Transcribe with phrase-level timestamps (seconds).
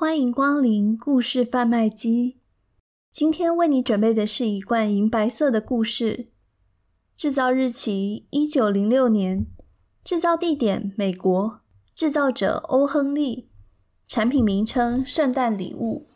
[0.00, 2.38] 欢迎光临故事贩卖机。
[3.12, 6.30] 今天为你准备的是一罐银白色的故事，
[7.14, 9.46] 制造日期一九零六年，
[10.02, 11.60] 制造地点美国，
[11.94, 13.50] 制造者欧亨利，
[14.06, 16.08] 产品名称圣诞礼物，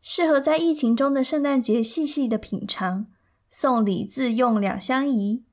[0.00, 3.08] 适合在疫情中的圣诞节细细的品尝，
[3.50, 5.44] 送礼自用两相宜。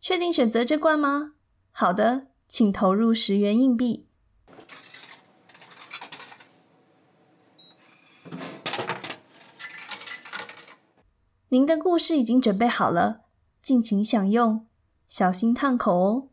[0.00, 1.34] 确定选择这罐吗？
[1.70, 4.08] 好的，请投入十元硬币。
[11.52, 13.22] 您的故事已经准备好了，
[13.60, 14.68] 尽情享用，
[15.08, 16.28] 小心烫口哦。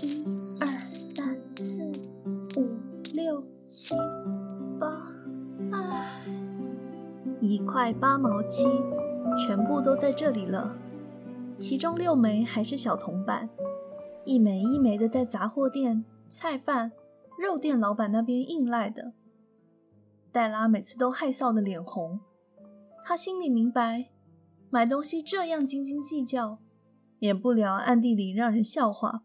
[0.00, 0.24] 一、
[0.60, 0.66] 二、
[1.16, 1.90] 三、四、
[2.56, 2.78] 五、
[3.14, 3.96] 六、七、
[4.78, 4.86] 八，
[5.72, 6.24] 唉，
[7.40, 8.68] 一块八毛七，
[9.36, 10.76] 全部都在这里了。
[11.56, 13.50] 其中六枚还是小铜板，
[14.24, 16.92] 一枚一枚的在杂货店、菜贩。
[17.38, 19.12] 肉店老板那边硬赖的，
[20.32, 22.18] 黛拉每次都害臊的脸红。
[23.04, 24.10] 她心里明白，
[24.70, 26.58] 买东西这样斤斤计较，
[27.20, 29.22] 免不了暗地里让人笑话。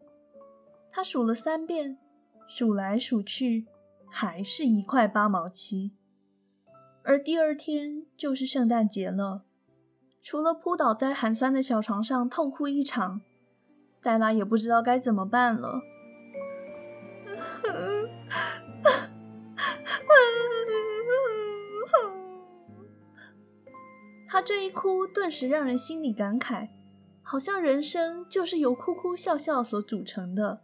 [0.92, 1.98] 她数了三遍，
[2.46, 3.66] 数来数去，
[4.08, 5.92] 还是一块八毛七。
[7.02, 9.44] 而第二天就是圣诞节了，
[10.22, 13.20] 除了扑倒在寒酸的小床上痛哭一场，
[14.00, 15.82] 黛拉也不知道该怎么办了。
[24.26, 26.70] 他这一哭，顿时让人心里感慨，
[27.22, 30.62] 好像人生就是由哭哭笑笑所组成的，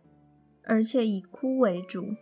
[0.64, 2.16] 而且以哭为主。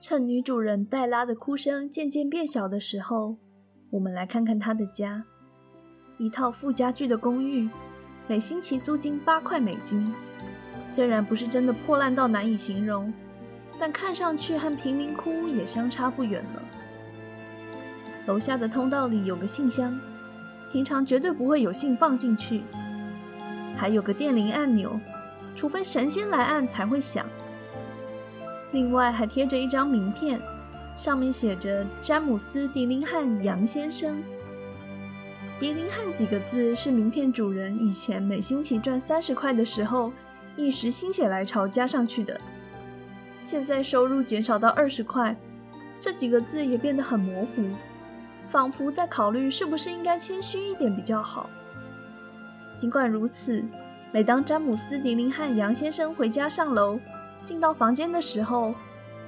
[0.00, 3.36] 趁女主人黛拉的哭声渐渐变小的时候，
[3.90, 5.26] 我们来看看她的家，
[6.16, 7.68] 一套附家具的公寓，
[8.26, 10.14] 每星期租金八块美金。
[10.88, 13.12] 虽然不是真的破烂到难以形容，
[13.80, 16.62] 但看上去和贫民窟也相差不远了。
[18.26, 19.98] 楼下的通道里有个信箱。
[20.70, 22.62] 平常绝对不会有信放进去，
[23.76, 25.00] 还有个电铃按钮，
[25.56, 27.26] 除非神仙来按才会响。
[28.70, 30.40] 另外还贴着一张名片，
[30.96, 34.22] 上面写着“詹姆斯·迪林汉杨先生”。
[35.58, 40.12] 迪林汉几个字是名片主人以前每星期赚三十块的时候
[40.54, 42.40] 一时心血来潮加上去的。
[43.40, 45.36] 现在收入减少到二十块，
[45.98, 47.70] 这几个字也变得很模糊。
[48.48, 51.48] 仿佛在考虑是不是应该谦虚一点比较好。
[52.74, 53.64] 尽管如此，
[54.12, 56.98] 每当詹姆斯·迪林汉杨先生回家上楼，
[57.44, 58.74] 进到房间的时候，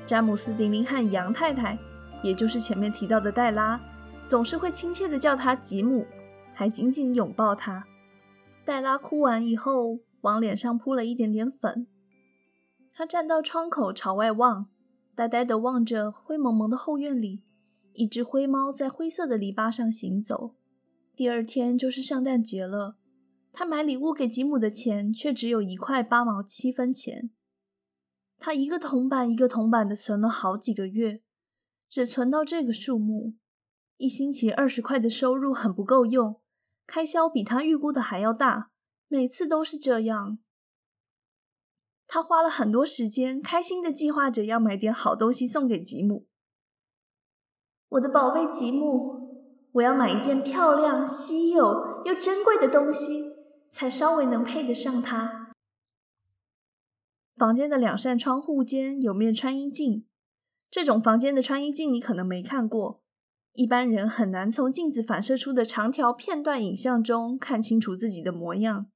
[0.05, 1.79] 詹姆斯·迪林汉杨太太，
[2.23, 3.81] 也就是前面提到的黛拉，
[4.25, 6.05] 总是会亲切地叫他吉姆，
[6.53, 7.85] 还紧紧拥抱他。
[8.65, 11.87] 黛拉哭完以后，往脸上扑了一点点粉。
[12.93, 14.69] 他站到窗口朝外望，
[15.15, 17.43] 呆呆地望着灰蒙蒙的后院里。
[17.95, 20.55] 一只灰猫在灰色的篱笆上行走。
[21.15, 22.97] 第二天就是圣诞节了，
[23.53, 27.31] 他买礼物给吉姆的钱却只有一块八毛七分钱。
[28.39, 31.23] 他一个铜板一个铜板的存了好几个月，
[31.89, 33.35] 只存到这个数目。
[33.99, 36.41] 一星期二十块的收入很不够用，
[36.87, 38.71] 开销比他预估的还要大，
[39.09, 40.39] 每次都是这样。
[42.15, 46.27] 他花了很多时间，开心地计划着要买点好东西送给吉姆。
[47.89, 53.33] 我的宝贝吉姆，我要买一件漂亮、稀有又珍贵的东西，
[53.71, 55.55] 才稍微能配得上它。
[57.35, 60.07] 房间的两扇窗户间有面穿衣镜，
[60.71, 63.03] 这种房间的穿衣镜你可能没看过，
[63.55, 68.89] 一般人很难从镜子反射出的长条片段影像中看清楚自己的模样。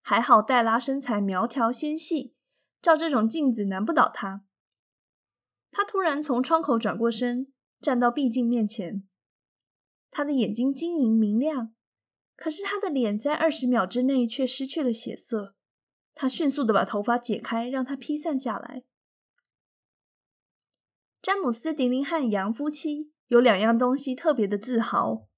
[0.00, 2.34] 还好黛拉身材苗条纤细，
[2.82, 4.44] 照这种镜子难不倒他。
[5.70, 7.52] 他突然从窗口转过身。
[7.80, 9.06] 站到壁镜面前，
[10.10, 11.72] 他的眼睛晶莹明亮，
[12.34, 15.54] 可是他的脸在二十秒之内却失去了血色。
[16.12, 18.82] 他迅速的把头发解开，让它披散下来。
[21.22, 25.28] 詹姆斯·迪林汉杨夫妻有两样东西特别的自豪，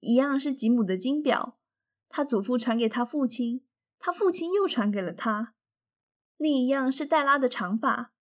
[0.00, 1.60] 一样是吉姆的金表，
[2.08, 3.64] 他祖父传给他父亲，
[4.00, 5.54] 他父亲又传给了他；
[6.38, 8.14] 另一样是黛拉的长发。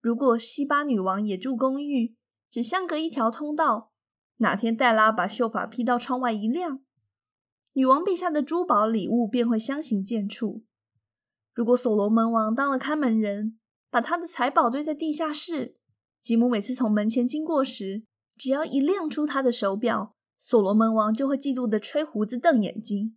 [0.00, 2.16] 如果西巴女王也住公寓，
[2.50, 3.92] 只相隔一条通道，
[4.38, 6.80] 哪天黛拉把秀发披到窗外一亮，
[7.74, 10.62] 女王陛下的珠宝礼物便会相形见绌。
[11.52, 13.58] 如果所罗门王当了看门人，
[13.90, 15.76] 把他的财宝堆在地下室，
[16.20, 18.04] 吉姆每次从门前经过时，
[18.36, 23.16] 只要一亮出他的手表，所罗门王就会嫉妒的吹胡子瞪眼睛。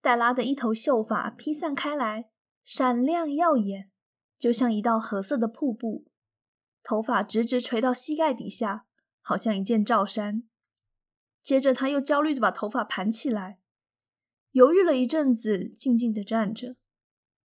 [0.00, 2.31] 黛拉的一头秀发披散开来，
[2.64, 3.90] 闪亮耀眼，
[4.38, 6.06] 就像一道褐色的瀑布。
[6.82, 8.86] 头发直直垂到膝盖底下，
[9.20, 10.44] 好像一件罩衫。
[11.42, 13.60] 接着，他又焦虑地把头发盘起来，
[14.52, 16.76] 犹豫了一阵子，静静地站着。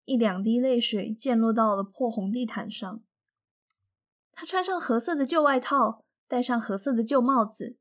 [0.05, 3.03] 一两滴泪水溅落到了破红地毯上。
[4.31, 7.77] 他穿上褐色的旧外套，戴上褐色的旧帽子，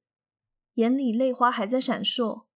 [0.74, 2.46] 眼里泪花还在闪烁。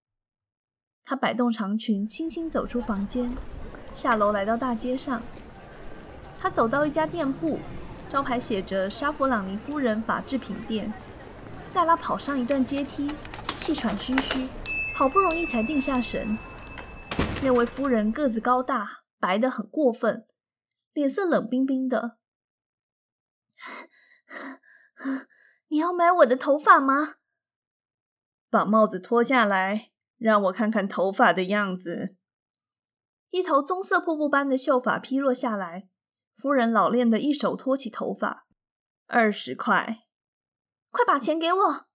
[1.04, 3.36] 他摆动长裙，轻轻走出房间，
[3.94, 5.22] 下楼来到大街上。
[6.40, 7.58] 他走到一家店铺，
[8.08, 10.92] 招牌写着“沙弗朗尼夫人法制品店”。
[11.72, 13.14] 黛拉跑上一段阶梯，
[13.54, 14.48] 气喘吁吁，
[14.96, 16.38] 好不容易才定下神。
[17.42, 20.26] 那位夫人个子高大，白得很过分，
[20.92, 22.16] 脸色冷冰冰的。
[25.68, 27.14] 你要买我的头发吗？
[28.50, 32.16] 把帽子脱下来，让我看看头发的样子。
[33.30, 35.88] 一头棕色瀑布般的秀发披落下来，
[36.36, 38.46] 夫人老练的一手托起头发。
[39.06, 40.04] 二十块，
[40.90, 41.86] 快把钱给我！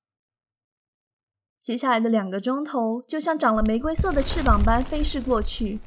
[1.62, 5.80] 接下来的两个钟头，就像长了玫瑰色的翅膀般飞逝过去。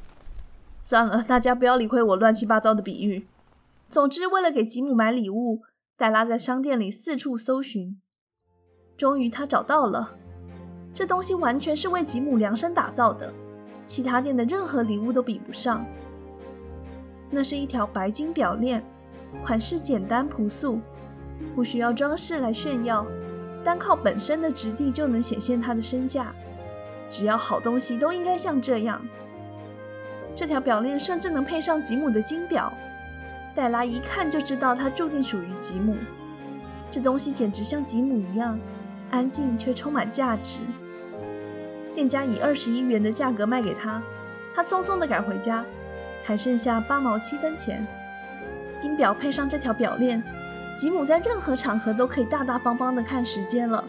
[0.81, 3.27] 算了，大家不要理会我乱七八糟的比喻。
[3.89, 5.63] 总之，为了给吉姆买礼物，
[5.97, 7.99] 黛拉在商店里四处搜寻。
[8.95, 10.15] 终于，她找到了。
[10.93, 13.33] 这东西完全是为吉姆量身打造的，
[13.89, 15.83] 其他店的任何礼物都比不上。
[17.31, 18.85] 那是一条白金表链，
[19.43, 20.79] 款式简单朴素，
[21.55, 23.03] 不需要装饰来炫耀，
[23.63, 26.31] 单靠本身的质地就能显现它的身价。
[27.09, 29.01] 只要好东西都应该像这样。
[30.35, 32.71] 这条表链甚至能配上吉姆的金表，
[33.55, 35.97] 黛拉一看就知道它注定属于吉姆。
[36.91, 38.59] 这东西简直像吉姆一样，
[39.09, 40.59] 安静却充满价值。
[41.99, 44.01] 店家以二十一元的价格卖给他，
[44.55, 45.65] 他匆匆地赶回家，
[46.23, 47.85] 还剩下八毛七分钱。
[48.79, 50.23] 金表配上这条表链，
[50.77, 53.83] 吉姆在任何场合都可以大大方方地看时间了。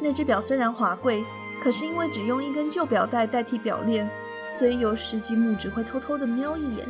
[0.00, 1.22] 那只表虽然华贵，
[1.60, 4.08] 可是因为只用一根旧表带代替表链，
[4.50, 6.86] 所以有时吉姆只会偷偷地瞄一眼。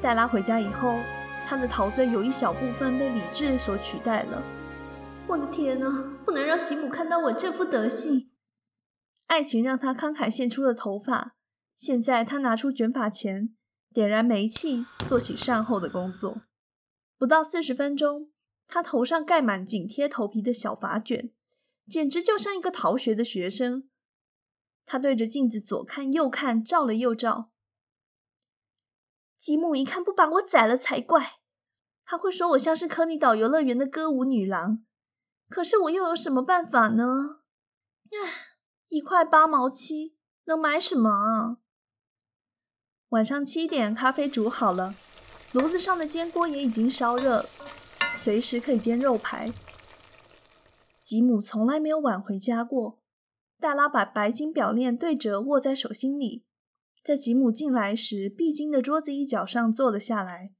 [0.00, 0.94] 黛拉回家以后，
[1.46, 4.42] 他的陶醉有一小部分被理智所取代了。
[5.26, 5.86] 我的天哪，
[6.24, 8.30] 不能让吉姆看到我这副德行。
[9.28, 11.36] 爱情让他慷慨献出了头发，
[11.76, 13.54] 现在他拿出卷发钳，
[13.92, 16.42] 点燃煤气，做起善后的工作。
[17.18, 18.32] 不到四十分钟，
[18.66, 21.30] 他头上盖满紧贴头皮的小发卷，
[21.86, 23.90] 简直就像一个逃学的学生。
[24.86, 27.50] 他对着镜子左看右看，照了又照。
[29.36, 31.40] 吉姆一看不把我宰了才怪，
[32.06, 34.82] 他会说我像是科尼岛游乐园的歌舞女郎。
[35.50, 37.42] 可是我又有什么办法呢？
[38.10, 38.47] 唉。
[38.88, 41.58] 一块八毛七，能买什么啊？
[43.10, 44.94] 晚上七点，咖啡煮好了，
[45.52, 47.46] 炉子上的煎锅也已经烧热，
[48.16, 49.52] 随时可以煎肉排。
[51.02, 52.98] 吉姆从来没有晚回家过。
[53.60, 56.46] 黛拉把白金表链对折握在手心里，
[57.04, 60.52] 在吉姆进来时，必经的桌子一角上坐了下来。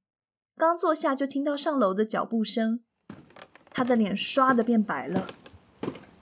[0.55, 2.85] 刚坐下，就听到上楼的脚步声，
[3.71, 5.27] 他的脸刷的变白了。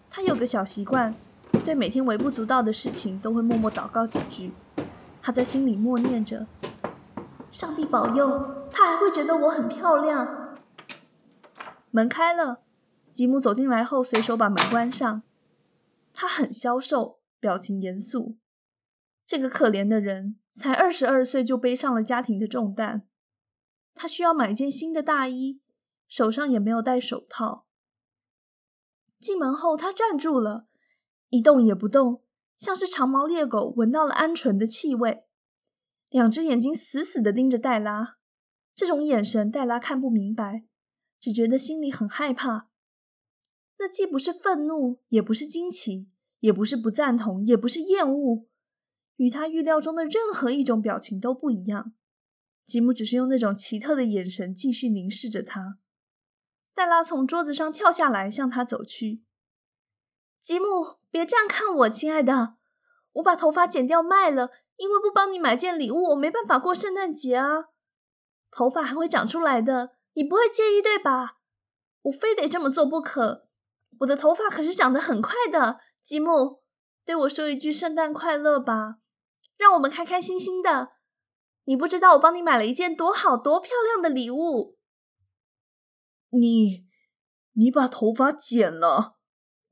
[0.09, 1.17] 他有个小习惯。
[1.65, 4.53] 对每天微不足道的事情，都会默默祷告几句。
[5.21, 6.47] 他在心里默念着
[7.51, 10.59] ：“上帝保佑，他还会觉得我很漂亮。”
[11.91, 12.63] 门开了，
[13.11, 15.23] 吉姆走进来后，随手把门关上。
[16.13, 18.37] 他很消瘦，表情严肃。
[19.25, 23.09] 这个可怜的人才二十二岁，就背上了家庭的重担。
[23.95, 25.61] 他需要买一件新的大衣，
[26.07, 27.67] 手上也没有戴手套。
[29.19, 30.67] 进门后，他站住了。
[31.37, 32.23] 一动也不动，
[32.57, 35.25] 像是长毛猎狗闻到了鹌鹑的气味。
[36.09, 38.17] 两只眼睛死死地盯着黛拉，
[38.75, 40.65] 这种眼神黛拉看不明白，
[41.21, 42.71] 只觉得心里很害怕。
[43.79, 48.47] 那既不是愤怒，也不是惊奇，也不是不赞同，也不是厌恶，
[49.17, 51.93] 与他预料中的任何一种表情都不一样。
[52.65, 55.79] 吉姆只是用那种奇特的眼神继续凝视着他。
[56.75, 59.26] 黛拉从桌子上跳下来，向他走去。
[60.47, 61.01] 吉姆。
[61.11, 62.55] 别这样看我，亲爱的，
[63.15, 67.71] 我把头发剪掉卖了，因为不帮你买件礼物，我没办法过圣诞节啊。
[68.53, 71.39] 头发还会长出来的，你不会介意对吧？
[72.03, 73.49] 我非得这么做不可。
[74.01, 76.63] 我的头发可是长得很快的，吉姆，
[77.05, 78.99] 对我说一句圣诞快乐吧，
[79.57, 80.93] 让我们开开心心的。
[81.65, 84.79] 你不知道我帮你买了一件多好多漂亮的礼物。
[86.31, 86.87] 你，
[87.55, 89.16] 你把头发剪了？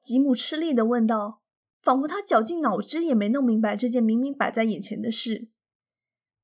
[0.05, 1.41] 吉姆吃力地问道，
[1.81, 5.49] 仿佛他绞尽脑汁也没弄明白这件明明摆在眼前的事。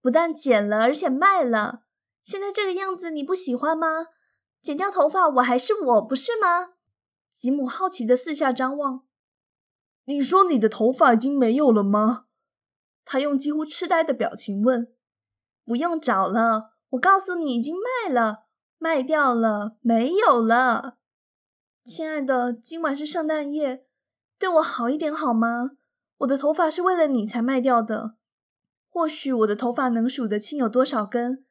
[0.00, 1.82] 不但剪了，而且卖了。
[2.22, 3.86] 现在这个样子你不喜欢吗？
[4.62, 6.72] 剪掉头发，我还是我，不是吗？
[7.34, 9.02] 吉姆好奇地四下张望。
[10.06, 12.24] 你说你的头发已经没有了吗？
[13.04, 14.94] 他用几乎痴呆的表情问。
[15.66, 18.46] 不用找了，我告诉你，已经卖了，
[18.78, 20.99] 卖掉了，没有了。
[21.84, 23.86] 亲爱的，今晚是圣诞夜，
[24.38, 25.72] 对我好一点好吗？
[26.18, 28.16] 我的头发是为了你才卖掉的。
[28.88, 31.46] 或许我的头发能数得清有多少根，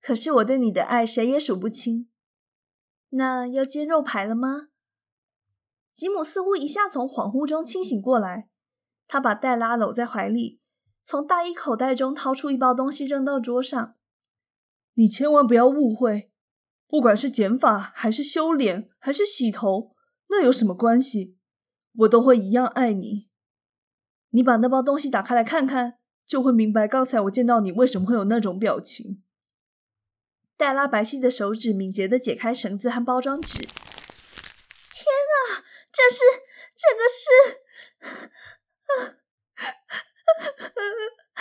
[0.00, 2.10] 可是我对你的爱谁也数不清。
[3.10, 4.68] 那要煎肉排了吗？
[5.92, 8.50] 吉姆似乎一下从恍惚中清醒过来，
[9.06, 10.60] 他把黛拉搂在怀里，
[11.04, 13.94] 从大衣口袋中掏出一包东西扔到桌上。
[14.94, 16.31] 你千万不要误会，
[16.92, 19.96] 不管是剪发，还是修脸，还是洗头，
[20.28, 21.38] 那有什么关系？
[22.00, 23.30] 我都会一样爱你。
[24.28, 29.22] 你把那包东西打开来看看，就会明白刚才我见到你为什么会有那种表情。
[30.58, 33.60] 黛拉白皙的手指敏捷地解开绳子和包装纸。
[33.60, 33.70] 天
[35.32, 36.20] 啊，这是，
[36.76, 37.24] 这个是……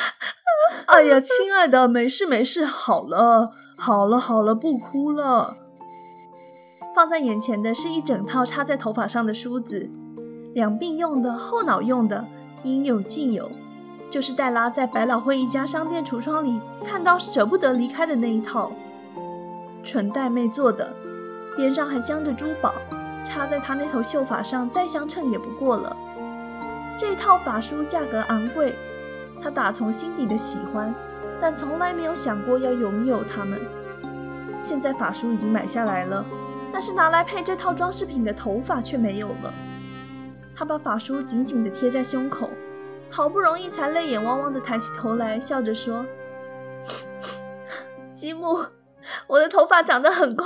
[0.88, 5.58] 哎呀，亲爱的，没事没事，好了好了好了，不哭了。
[6.93, 9.89] 放在眼前的是一整套插在头发上的梳子，
[10.53, 12.27] 两鬓用的，后脑用的。
[12.63, 13.51] 应有尽有，
[14.12, 18.72] 就是黛拉在百老汇一家商店橱窗里看到舍不得离开的那一套，
[19.81, 20.93] 纯黛妹做的，
[21.55, 22.75] 边上还镶着珠宝，
[23.24, 25.98] 插在她那头秀发上再相称也不过了。
[26.96, 28.75] 这套法梳价格昂贵，
[29.41, 30.93] 他打从心底的喜欢，
[31.39, 33.60] 但从来没有想过要拥有它们。
[34.62, 36.24] 现在发梳已经买下来了，
[36.71, 39.53] 但是拿来配这套装饰品的头发却没有了。
[40.55, 42.50] 他把发梳紧紧地贴在胸口，
[43.10, 46.05] 好不容易才泪眼汪汪地抬起头来，笑着说
[48.13, 48.67] ：“吉姆，
[49.27, 50.45] 我的头发长得很快。”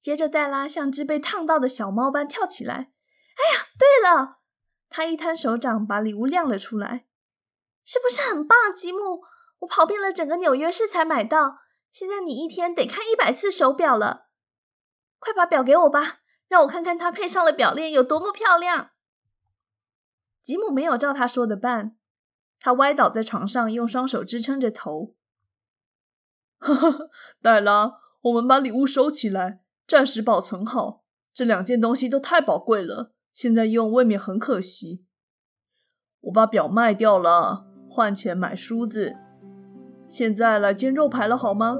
[0.00, 2.74] 接着，黛拉像只被烫到的小猫般跳起来。
[3.38, 4.38] “哎呀，对了！”
[4.90, 7.06] 他一摊手掌，把礼物亮了出来。
[7.82, 9.22] “是不是很棒，吉姆？
[9.60, 11.60] 我跑遍了整个纽约市才买到。
[11.90, 14.26] 现在你一天得看一百次手表了。
[15.18, 16.18] 快把表给我吧。”
[16.50, 18.90] 让我看看它配上了表链有多么漂亮。
[20.42, 21.96] 吉姆没有照他说的办，
[22.58, 25.14] 他歪倒在床上，用双手支撑着头。
[26.58, 31.04] 呵呵，黛拉，我们把礼物收起来，暂时保存好。
[31.32, 35.04] 这两件东西都太宝贵了，现在用未免很可惜。
[36.22, 39.16] 我把表卖掉了，换钱买梳子。
[40.06, 41.78] 现在来煎肉排了，好吗？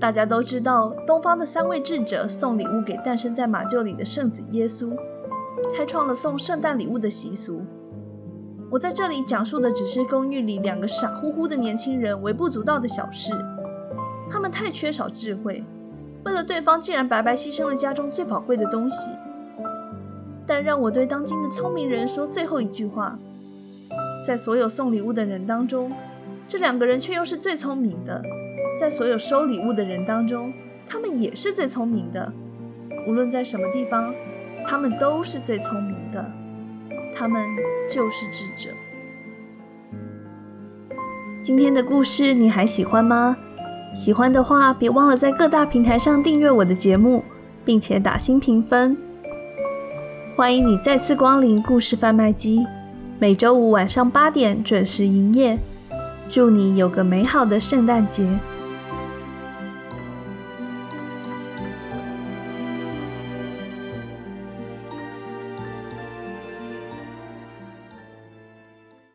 [0.00, 4.94] 大家都知道，东方的三位智者送礼物给诞生在马厩里的圣子耶稣，
[5.74, 7.62] 开创了送圣诞礼物的习俗。
[8.70, 13.32] 我在这里讲述的只是公寓里两个傻乎乎的年轻人微不足道的小事。
[14.28, 15.64] 他们太缺少智慧，
[16.24, 19.10] 为了对方竟然白白牺牲了家中最宝贵的东西。
[20.46, 23.18] 但让我对当今的聪明人说最后一句话：
[24.26, 25.92] 在所有送礼物的人当中，
[26.46, 28.22] 这两个人却又是最聪明的。
[28.78, 30.52] 在所有收礼物的人当中，
[30.86, 32.32] 他们也是最聪明的。
[33.06, 34.14] 无论在什么地方，
[34.66, 36.32] 他们都是最聪明的。
[37.16, 37.48] 他们
[37.88, 38.70] 就是智者。
[41.40, 43.36] 今天的故事你还喜欢吗？
[43.94, 47.22] 喜欢的话，别忘了在各大平台上订阅我的节目，
[47.64, 48.96] 并且打新评分。
[50.36, 52.66] 欢迎你再次光临故事贩卖机，
[53.20, 55.56] 每周五晚上八点准时营业。
[56.28, 58.28] 祝你有个美好的圣诞节。